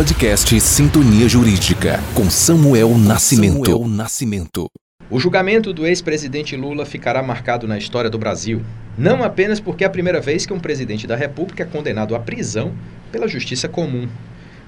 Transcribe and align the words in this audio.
Podcast 0.00 0.58
Sintonia 0.62 1.28
Jurídica 1.28 2.00
com 2.14 2.30
Samuel 2.30 2.96
Nascimento. 2.96 3.66
Samuel 3.66 3.86
Nascimento. 3.86 4.66
O 5.10 5.20
julgamento 5.20 5.74
do 5.74 5.86
ex-presidente 5.86 6.56
Lula 6.56 6.86
ficará 6.86 7.22
marcado 7.22 7.68
na 7.68 7.76
história 7.76 8.08
do 8.08 8.18
Brasil, 8.18 8.62
não 8.96 9.22
apenas 9.22 9.60
porque 9.60 9.84
é 9.84 9.86
a 9.86 9.90
primeira 9.90 10.18
vez 10.18 10.46
que 10.46 10.54
um 10.54 10.58
presidente 10.58 11.06
da 11.06 11.16
República 11.16 11.64
é 11.64 11.66
condenado 11.66 12.14
à 12.14 12.18
prisão 12.18 12.72
pela 13.12 13.28
justiça 13.28 13.68
comum, 13.68 14.08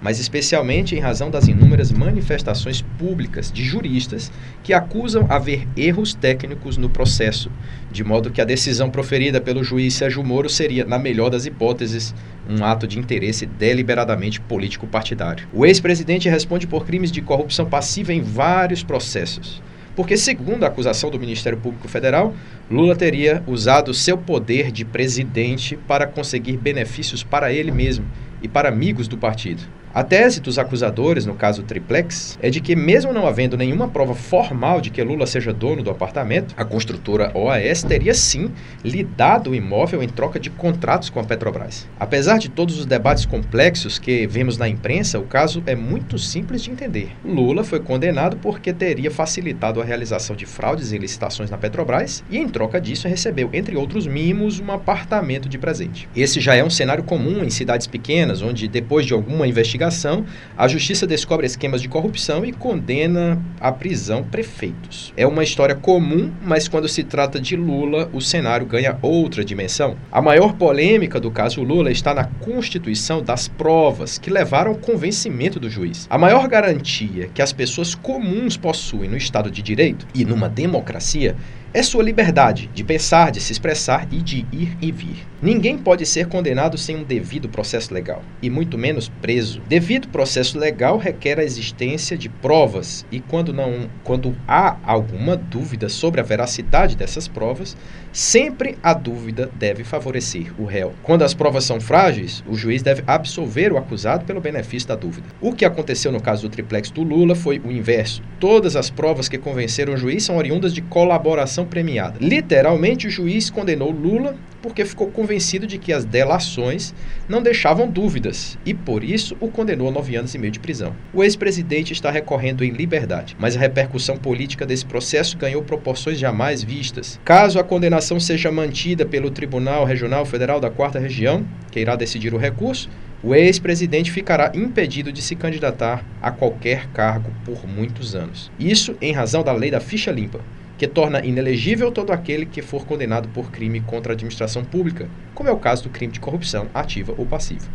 mas 0.02 0.18
especialmente 0.18 0.96
em 0.96 0.98
razão 0.98 1.30
das 1.30 1.46
inúmeras 1.46 1.92
manifestações 1.92 2.82
públicas 2.98 3.52
de 3.52 3.62
juristas 3.62 4.32
que 4.62 4.72
acusam 4.72 5.26
haver 5.28 5.66
erros 5.76 6.12
técnicos 6.12 6.76
no 6.76 6.90
processo, 6.90 7.50
de 7.90 8.02
modo 8.02 8.30
que 8.30 8.40
a 8.40 8.44
decisão 8.44 8.90
proferida 8.90 9.40
pelo 9.40 9.62
juiz 9.62 9.94
Sérgio 9.94 10.24
Moro 10.24 10.50
seria, 10.50 10.84
na 10.84 10.98
melhor 10.98 11.30
das 11.30 11.46
hipóteses, 11.46 12.12
um 12.50 12.64
ato 12.64 12.86
de 12.86 12.98
interesse 12.98 13.46
deliberadamente 13.46 14.40
político-partidário. 14.40 15.46
O 15.52 15.64
ex-presidente 15.64 16.28
responde 16.28 16.66
por 16.66 16.84
crimes 16.84 17.12
de 17.12 17.22
corrupção 17.22 17.64
passiva 17.64 18.12
em 18.12 18.20
vários 18.20 18.82
processos. 18.82 19.62
Porque, 19.94 20.16
segundo 20.16 20.64
a 20.64 20.68
acusação 20.68 21.10
do 21.10 21.20
Ministério 21.20 21.58
Público 21.58 21.86
Federal, 21.86 22.34
Lula 22.70 22.96
teria 22.96 23.42
usado 23.46 23.92
seu 23.92 24.16
poder 24.16 24.72
de 24.72 24.86
presidente 24.86 25.76
para 25.76 26.06
conseguir 26.06 26.56
benefícios 26.56 27.22
para 27.22 27.52
ele 27.52 27.70
mesmo 27.70 28.06
e 28.42 28.48
para 28.48 28.70
amigos 28.70 29.06
do 29.06 29.18
partido. 29.18 29.62
A 29.94 30.02
tese 30.02 30.40
dos 30.40 30.58
acusadores, 30.58 31.26
no 31.26 31.34
caso 31.34 31.64
Triplex, 31.64 32.38
é 32.40 32.48
de 32.48 32.62
que, 32.62 32.74
mesmo 32.74 33.12
não 33.12 33.26
havendo 33.26 33.58
nenhuma 33.58 33.88
prova 33.88 34.14
formal 34.14 34.80
de 34.80 34.88
que 34.88 35.02
Lula 35.02 35.26
seja 35.26 35.52
dono 35.52 35.82
do 35.82 35.90
apartamento, 35.90 36.54
a 36.56 36.64
construtora 36.64 37.30
OAS 37.34 37.82
teria 37.82 38.14
sim 38.14 38.50
lhe 38.82 39.04
dado 39.04 39.50
o 39.50 39.54
imóvel 39.54 40.02
em 40.02 40.08
troca 40.08 40.40
de 40.40 40.48
contratos 40.48 41.10
com 41.10 41.20
a 41.20 41.24
Petrobras. 41.24 41.86
Apesar 42.00 42.38
de 42.38 42.48
todos 42.48 42.78
os 42.78 42.86
debates 42.86 43.26
complexos 43.26 43.98
que 43.98 44.26
vemos 44.26 44.56
na 44.56 44.66
imprensa, 44.66 45.18
o 45.18 45.24
caso 45.24 45.62
é 45.66 45.74
muito 45.74 46.18
simples 46.18 46.62
de 46.62 46.70
entender. 46.70 47.10
Lula 47.22 47.62
foi 47.62 47.78
condenado 47.78 48.38
porque 48.38 48.72
teria 48.72 49.10
facilitado 49.10 49.78
a 49.78 49.84
realização 49.84 50.34
de 50.34 50.46
fraudes 50.46 50.94
em 50.94 50.98
licitações 50.98 51.50
na 51.50 51.58
Petrobras 51.58 52.24
e, 52.30 52.38
em 52.38 52.48
troca 52.48 52.80
disso, 52.80 53.08
recebeu, 53.08 53.50
entre 53.52 53.76
outros 53.76 54.06
mimos, 54.06 54.58
um 54.58 54.72
apartamento 54.72 55.50
de 55.50 55.58
presente. 55.58 56.08
Esse 56.16 56.40
já 56.40 56.54
é 56.54 56.64
um 56.64 56.70
cenário 56.70 57.04
comum 57.04 57.44
em 57.44 57.50
cidades 57.50 57.86
pequenas, 57.86 58.40
onde, 58.40 58.66
depois 58.66 59.04
de 59.04 59.12
alguma 59.12 59.46
investigação, 59.46 59.81
investigação, 59.82 60.24
a 60.56 60.68
justiça 60.68 61.06
descobre 61.06 61.46
esquemas 61.46 61.82
de 61.82 61.88
corrupção 61.88 62.44
e 62.44 62.52
condena 62.52 63.40
à 63.60 63.72
prisão 63.72 64.22
prefeitos. 64.22 65.12
É 65.16 65.26
uma 65.26 65.42
história 65.42 65.74
comum, 65.74 66.30
mas 66.42 66.68
quando 66.68 66.88
se 66.88 67.02
trata 67.02 67.40
de 67.40 67.56
Lula, 67.56 68.08
o 68.12 68.20
cenário 68.20 68.66
ganha 68.66 68.98
outra 69.02 69.44
dimensão. 69.44 69.96
A 70.10 70.22
maior 70.22 70.54
polêmica 70.54 71.18
do 71.18 71.30
caso 71.30 71.62
Lula 71.62 71.90
está 71.90 72.14
na 72.14 72.24
constituição 72.24 73.22
das 73.22 73.48
provas 73.48 74.18
que 74.18 74.30
levaram 74.30 74.72
ao 74.72 74.76
convencimento 74.76 75.58
do 75.58 75.68
juiz. 75.68 76.06
A 76.08 76.18
maior 76.18 76.46
garantia 76.46 77.28
que 77.34 77.42
as 77.42 77.52
pessoas 77.52 77.94
comuns 77.94 78.56
possuem 78.56 79.10
no 79.10 79.16
Estado 79.16 79.50
de 79.50 79.62
Direito 79.62 80.06
e 80.14 80.24
numa 80.24 80.48
democracia 80.48 81.36
é 81.74 81.82
sua 81.82 82.02
liberdade 82.02 82.68
de 82.74 82.84
pensar, 82.84 83.30
de 83.30 83.40
se 83.40 83.50
expressar 83.50 84.06
e 84.12 84.20
de 84.20 84.46
ir 84.52 84.76
e 84.80 84.92
vir. 84.92 85.26
Ninguém 85.40 85.78
pode 85.78 86.04
ser 86.04 86.26
condenado 86.26 86.76
sem 86.76 86.94
um 86.96 87.02
devido 87.02 87.48
processo 87.48 87.94
legal, 87.94 88.22
e 88.42 88.50
muito 88.50 88.76
menos 88.76 89.08
preso. 89.08 89.62
Devido 89.72 90.08
processo 90.08 90.58
legal 90.58 90.98
requer 90.98 91.40
a 91.40 91.42
existência 91.42 92.14
de 92.14 92.28
provas, 92.28 93.06
e 93.10 93.20
quando 93.20 93.54
não, 93.54 93.88
quando 94.04 94.36
há 94.46 94.76
alguma 94.84 95.34
dúvida 95.34 95.88
sobre 95.88 96.20
a 96.20 96.22
veracidade 96.22 96.94
dessas 96.94 97.26
provas, 97.26 97.74
sempre 98.12 98.76
a 98.82 98.92
dúvida 98.92 99.50
deve 99.54 99.82
favorecer 99.82 100.52
o 100.60 100.66
réu. 100.66 100.92
Quando 101.02 101.22
as 101.22 101.32
provas 101.32 101.64
são 101.64 101.80
frágeis, 101.80 102.44
o 102.46 102.54
juiz 102.54 102.82
deve 102.82 103.02
absolver 103.06 103.72
o 103.72 103.78
acusado 103.78 104.26
pelo 104.26 104.42
benefício 104.42 104.88
da 104.88 104.94
dúvida. 104.94 105.26
O 105.40 105.54
que 105.54 105.64
aconteceu 105.64 106.12
no 106.12 106.20
caso 106.20 106.42
do 106.42 106.52
triplex 106.52 106.90
do 106.90 107.02
Lula 107.02 107.34
foi 107.34 107.58
o 107.58 107.72
inverso. 107.72 108.22
Todas 108.38 108.76
as 108.76 108.90
provas 108.90 109.26
que 109.26 109.38
convenceram 109.38 109.94
o 109.94 109.96
juiz 109.96 110.22
são 110.22 110.36
oriundas 110.36 110.74
de 110.74 110.82
colaboração 110.82 111.64
premiada. 111.64 112.18
Literalmente, 112.20 113.06
o 113.06 113.10
juiz 113.10 113.48
condenou 113.48 113.90
Lula 113.90 114.36
porque 114.62 114.84
ficou 114.84 115.08
convencido 115.10 115.66
de 115.66 115.76
que 115.76 115.92
as 115.92 116.04
delações 116.04 116.94
não 117.28 117.42
deixavam 117.42 117.90
dúvidas 117.90 118.56
e, 118.64 118.72
por 118.72 119.02
isso, 119.02 119.36
o 119.40 119.48
condenou 119.48 119.88
a 119.88 119.90
nove 119.90 120.16
anos 120.16 120.34
e 120.34 120.38
meio 120.38 120.52
de 120.52 120.60
prisão. 120.60 120.94
O 121.12 121.22
ex-presidente 121.22 121.92
está 121.92 122.10
recorrendo 122.10 122.64
em 122.64 122.70
liberdade, 122.70 123.36
mas 123.38 123.56
a 123.56 123.60
repercussão 123.60 124.16
política 124.16 124.64
desse 124.64 124.86
processo 124.86 125.36
ganhou 125.36 125.62
proporções 125.62 126.18
jamais 126.18 126.62
vistas. 126.62 127.20
Caso 127.24 127.58
a 127.58 127.64
condenação 127.64 128.20
seja 128.20 128.52
mantida 128.52 129.04
pelo 129.04 129.30
Tribunal 129.30 129.84
Regional 129.84 130.24
Federal 130.24 130.60
da 130.60 130.70
Quarta 130.70 130.98
Região, 130.98 131.44
que 131.70 131.80
irá 131.80 131.96
decidir 131.96 132.32
o 132.32 132.38
recurso, 132.38 132.88
o 133.22 133.34
ex-presidente 133.34 134.10
ficará 134.10 134.50
impedido 134.54 135.12
de 135.12 135.22
se 135.22 135.36
candidatar 135.36 136.04
a 136.20 136.30
qualquer 136.30 136.88
cargo 136.88 137.30
por 137.44 137.68
muitos 137.68 138.14
anos. 138.14 138.50
Isso 138.58 138.96
em 139.00 139.12
razão 139.12 139.44
da 139.44 139.52
lei 139.52 139.70
da 139.70 139.80
ficha 139.80 140.10
limpa 140.10 140.40
que 140.82 140.88
torna 140.88 141.24
inelegível 141.24 141.92
todo 141.92 142.10
aquele 142.10 142.44
que 142.44 142.60
for 142.60 142.84
condenado 142.84 143.28
por 143.28 143.52
crime 143.52 143.80
contra 143.82 144.12
a 144.12 144.14
administração 144.14 144.64
pública, 144.64 145.08
como 145.32 145.48
é 145.48 145.52
o 145.52 145.56
caso 145.56 145.84
do 145.84 145.90
crime 145.90 146.12
de 146.12 146.18
corrupção 146.18 146.66
ativa 146.74 147.14
ou 147.16 147.24
passiva. 147.24 147.68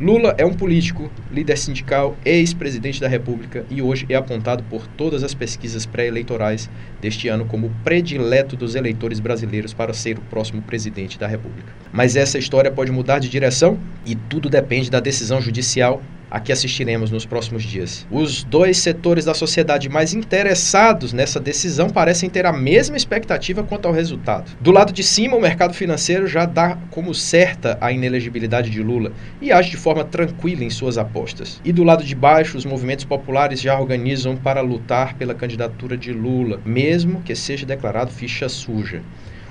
Lula 0.00 0.34
é 0.36 0.44
um 0.44 0.52
político, 0.52 1.08
líder 1.30 1.56
sindical, 1.56 2.16
ex-presidente 2.24 3.00
da 3.00 3.06
República 3.06 3.64
e 3.70 3.80
hoje 3.80 4.04
é 4.08 4.16
apontado 4.16 4.64
por 4.64 4.84
todas 4.84 5.22
as 5.22 5.32
pesquisas 5.32 5.86
pré-eleitorais 5.86 6.68
deste 7.00 7.28
ano 7.28 7.44
como 7.44 7.70
predileto 7.84 8.56
dos 8.56 8.74
eleitores 8.74 9.20
brasileiros 9.20 9.72
para 9.72 9.92
ser 9.92 10.18
o 10.18 10.22
próximo 10.22 10.60
presidente 10.60 11.16
da 11.16 11.28
República. 11.28 11.72
Mas 11.92 12.16
essa 12.16 12.36
história 12.36 12.72
pode 12.72 12.90
mudar 12.90 13.20
de 13.20 13.28
direção 13.28 13.78
e 14.04 14.16
tudo 14.16 14.50
depende 14.50 14.90
da 14.90 14.98
decisão 14.98 15.40
judicial 15.40 16.02
a 16.34 16.40
que 16.40 16.50
assistiremos 16.50 17.12
nos 17.12 17.24
próximos 17.24 17.62
dias. 17.62 18.04
Os 18.10 18.42
dois 18.42 18.78
setores 18.78 19.24
da 19.24 19.34
sociedade 19.34 19.88
mais 19.88 20.12
interessados 20.12 21.12
nessa 21.12 21.38
decisão 21.38 21.88
parecem 21.88 22.28
ter 22.28 22.44
a 22.44 22.52
mesma 22.52 22.96
expectativa 22.96 23.62
quanto 23.62 23.86
ao 23.86 23.94
resultado. 23.94 24.50
Do 24.60 24.72
lado 24.72 24.92
de 24.92 25.04
cima, 25.04 25.36
o 25.36 25.40
mercado 25.40 25.74
financeiro 25.74 26.26
já 26.26 26.44
dá 26.44 26.76
como 26.90 27.14
certa 27.14 27.78
a 27.80 27.92
inelegibilidade 27.92 28.68
de 28.68 28.82
Lula 28.82 29.12
e 29.40 29.52
age 29.52 29.70
de 29.70 29.76
forma 29.76 30.02
tranquila 30.02 30.64
em 30.64 30.70
suas 30.70 30.98
apostas. 30.98 31.60
E 31.64 31.70
do 31.70 31.84
lado 31.84 32.02
de 32.02 32.16
baixo, 32.16 32.58
os 32.58 32.64
movimentos 32.64 33.04
populares 33.04 33.60
já 33.60 33.78
organizam 33.78 34.36
para 34.36 34.60
lutar 34.60 35.14
pela 35.14 35.36
candidatura 35.36 35.96
de 35.96 36.12
Lula, 36.12 36.60
mesmo 36.64 37.22
que 37.22 37.36
seja 37.36 37.64
declarado 37.64 38.10
ficha 38.10 38.48
suja. 38.48 39.02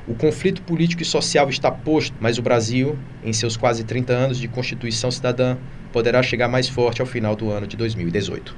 O 0.05 0.13
conflito 0.15 0.61
político 0.63 1.01
e 1.01 1.05
social 1.05 1.50
está 1.50 1.71
posto, 1.71 2.13
mas 2.19 2.38
o 2.38 2.41
Brasil, 2.41 3.00
em 3.23 3.31
seus 3.31 3.55
quase 3.55 3.85
30 3.85 4.11
anos 4.11 4.38
de 4.38 4.50
Constituição 4.50 5.09
Cidadã, 5.09 5.55
poderá 5.93 6.23
chegar 6.23 6.49
mais 6.49 6.67
forte 6.67 6.99
ao 7.01 7.07
final 7.07 7.35
do 7.35 7.51
ano 7.51 7.67
de 7.67 7.77
2018. 7.77 8.51